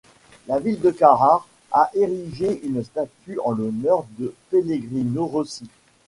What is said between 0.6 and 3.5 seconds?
de Carrare a érigé une statue